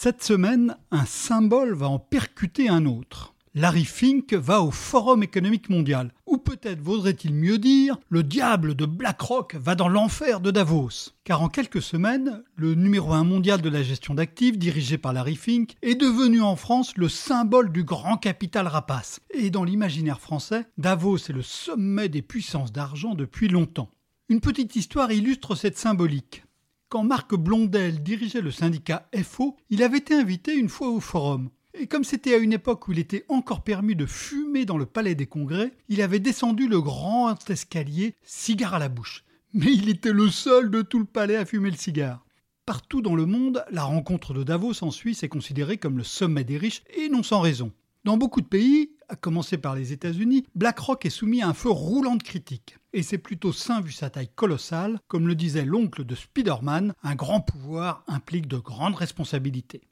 [0.00, 3.34] Cette semaine, un symbole va en percuter un autre.
[3.56, 6.12] Larry Fink va au Forum économique mondial.
[6.24, 11.10] Ou peut-être vaudrait-il mieux dire, le diable de BlackRock va dans l'enfer de Davos.
[11.24, 15.34] Car en quelques semaines, le numéro 1 mondial de la gestion d'actifs, dirigé par Larry
[15.34, 19.18] Fink, est devenu en France le symbole du grand capital rapace.
[19.34, 23.90] Et dans l'imaginaire français, Davos est le sommet des puissances d'argent depuis longtemps.
[24.28, 26.44] Une petite histoire illustre cette symbolique.
[26.90, 31.50] Quand Marc Blondel dirigeait le syndicat FO, il avait été invité une fois au forum.
[31.74, 34.86] Et comme c'était à une époque où il était encore permis de fumer dans le
[34.86, 39.26] palais des congrès, il avait descendu le grand escalier, cigare à la bouche.
[39.52, 42.24] Mais il était le seul de tout le palais à fumer le cigare.
[42.64, 46.44] Partout dans le monde, la rencontre de Davos en Suisse est considérée comme le sommet
[46.44, 47.70] des riches, et non sans raison.
[48.04, 51.68] Dans beaucoup de pays, à commencer par les États-Unis, BlackRock est soumis à un feu
[51.68, 52.77] roulant de critiques.
[52.92, 57.14] Et c'est plutôt sain vu sa taille colossale, comme le disait l'oncle de Spider-Man, un
[57.14, 59.82] grand pouvoir implique de grandes responsabilités.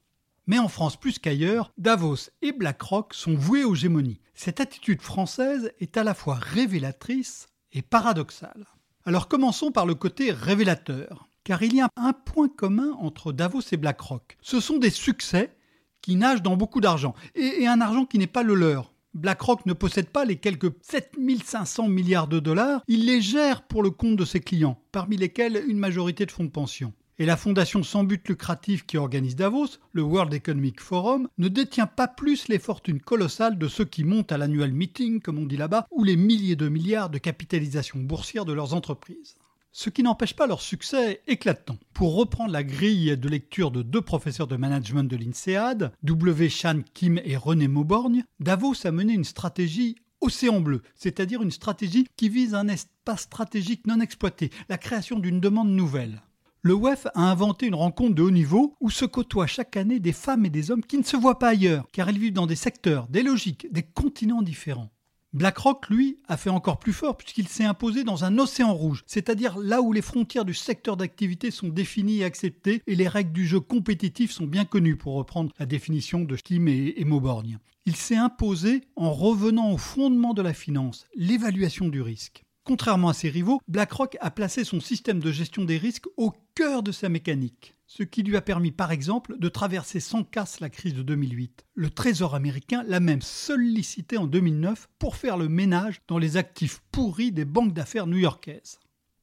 [0.46, 4.20] Mais en France plus qu'ailleurs, Davos et BlackRock sont voués aux gémonies.
[4.34, 8.66] Cette attitude française est à la fois révélatrice et paradoxale.
[9.04, 13.60] Alors commençons par le côté révélateur, car il y a un point commun entre Davos
[13.72, 14.38] et BlackRock.
[14.40, 15.54] Ce sont des succès
[16.00, 18.92] qui nagent dans beaucoup d'argent, et un argent qui n'est pas le leur.
[19.16, 23.90] BlackRock ne possède pas les quelques 7500 milliards de dollars, il les gère pour le
[23.90, 26.92] compte de ses clients, parmi lesquels une majorité de fonds de pension.
[27.18, 31.86] Et la fondation sans but lucratif qui organise Davos, le World Economic Forum, ne détient
[31.86, 35.56] pas plus les fortunes colossales de ceux qui montent à l'annual meeting, comme on dit
[35.56, 39.36] là-bas, ou les milliers de milliards de capitalisation boursière de leurs entreprises
[39.76, 41.76] ce qui n'empêche pas leur succès éclatant.
[41.92, 46.48] Pour reprendre la grille de lecture de deux professeurs de management de l'INSEAD, W.
[46.48, 52.08] Chan Kim et René Mauborgne, Davos a mené une stratégie océan bleu, c'est-à-dire une stratégie
[52.16, 56.22] qui vise un espace stratégique non exploité, la création d'une demande nouvelle.
[56.62, 60.14] Le WEF a inventé une rencontre de haut niveau où se côtoient chaque année des
[60.14, 62.56] femmes et des hommes qui ne se voient pas ailleurs, car ils vivent dans des
[62.56, 64.90] secteurs, des logiques, des continents différents.
[65.36, 69.58] BlackRock, lui, a fait encore plus fort puisqu'il s'est imposé dans un océan rouge, c'est-à-dire
[69.58, 73.46] là où les frontières du secteur d'activité sont définies et acceptées et les règles du
[73.46, 77.58] jeu compétitif sont bien connues, pour reprendre la définition de Kim et, et Mauborgne.
[77.84, 82.45] Il s'est imposé en revenant au fondement de la finance, l'évaluation du risque.
[82.66, 86.82] Contrairement à ses rivaux, BlackRock a placé son système de gestion des risques au cœur
[86.82, 90.70] de sa mécanique ce qui lui a permis par exemple de traverser sans casse la
[90.70, 91.64] crise de 2008.
[91.74, 96.82] Le Trésor américain l'a même sollicité en 2009 pour faire le ménage dans les actifs
[96.90, 98.80] pourris des banques d'affaires new-yorkaises.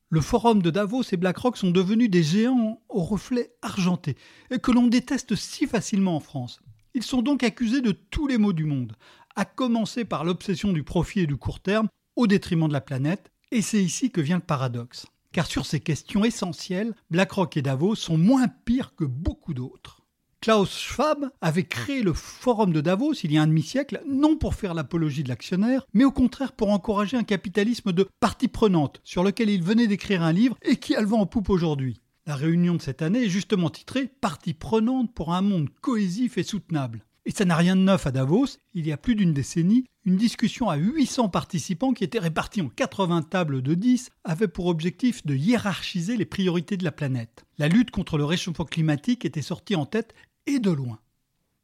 [0.09, 4.15] Le forum de Davos et BlackRock sont devenus des géants au reflet argenté,
[4.61, 6.61] que l'on déteste si facilement en France.
[6.93, 8.95] Ils sont donc accusés de tous les maux du monde,
[9.35, 13.31] à commencer par l'obsession du profit et du court terme, au détriment de la planète,
[13.51, 17.96] et c'est ici que vient le paradoxe car sur ces questions essentielles, BlackRock et Davos
[17.96, 20.00] sont moins pires que beaucoup d'autres.
[20.40, 24.56] Klaus Schwab avait créé le forum de Davos il y a un demi-siècle, non pour
[24.56, 29.24] faire l'apologie de l'actionnaire, mais au contraire pour encourager un capitalisme de partie prenante, sur
[29.24, 32.01] lequel il venait d'écrire un livre et qui a le vent en poupe aujourd'hui.
[32.25, 36.44] La réunion de cette année est justement titrée Partie prenante pour un monde cohésif et
[36.44, 37.06] soutenable.
[37.25, 38.57] Et ça n'a rien de neuf à Davos.
[38.73, 42.67] Il y a plus d'une décennie, une discussion à 800 participants qui était répartie en
[42.67, 47.45] 80 tables de 10 avait pour objectif de hiérarchiser les priorités de la planète.
[47.57, 50.13] La lutte contre le réchauffement climatique était sortie en tête
[50.47, 51.00] et de loin.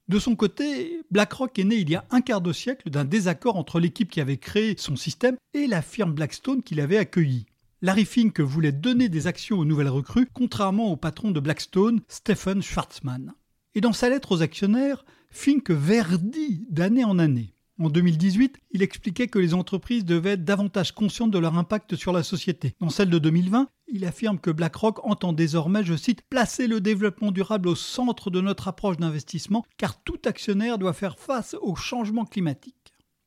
[0.07, 3.57] De son côté, BlackRock est né il y a un quart de siècle d'un désaccord
[3.57, 7.45] entre l'équipe qui avait créé son système et la firme Blackstone qui l'avait accueilli.
[7.81, 12.61] Larry Fink voulait donner des actions aux nouvelles recrues, contrairement au patron de Blackstone, Stephen
[12.61, 13.33] Schwarzman.
[13.75, 17.53] Et dans sa lettre aux actionnaires, Fink verdit d'année en année.
[17.79, 22.11] En 2018, il expliquait que les entreprises devaient être davantage conscientes de leur impact sur
[22.11, 22.75] la société.
[22.81, 27.31] Dans celle de 2020, il affirme que BlackRock entend désormais, je cite, placer le développement
[27.31, 32.25] durable au centre de notre approche d'investissement, car tout actionnaire doit faire face au changement
[32.25, 32.75] climatique.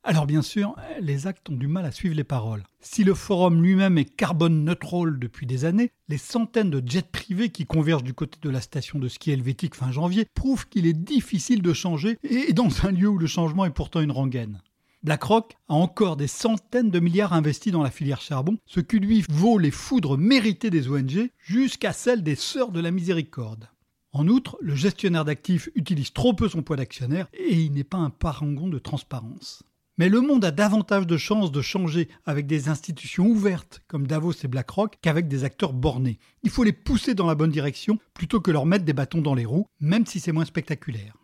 [0.05, 2.65] Alors bien sûr, les actes ont du mal à suivre les paroles.
[2.81, 7.51] Si le forum lui-même est carbone neutral depuis des années, les centaines de jets privés
[7.51, 10.93] qui convergent du côté de la station de ski helvétique fin janvier prouvent qu'il est
[10.93, 14.61] difficile de changer et dans un lieu où le changement est pourtant une rengaine.
[15.05, 19.25] BlackRock a encore des centaines de milliards investis dans la filière charbon, ce qui lui
[19.31, 23.69] vaut les foudres méritées des ONG jusqu'à celles des Sœurs de la Miséricorde.
[24.13, 27.99] En outre, le gestionnaire d'actifs utilise trop peu son poids d'actionnaire et il n'est pas
[27.99, 29.63] un parangon de transparence.
[29.99, 34.33] Mais le monde a davantage de chances de changer avec des institutions ouvertes comme Davos
[34.43, 36.19] et BlackRock qu'avec des acteurs bornés.
[36.43, 39.35] Il faut les pousser dans la bonne direction plutôt que leur mettre des bâtons dans
[39.35, 41.17] les roues, même si c'est moins spectaculaire.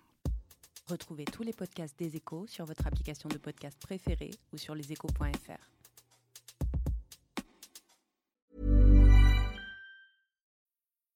[0.86, 5.77] Retrouvez tous les podcasts des échos sur votre application de podcast préférée ou sur leséchos.fr.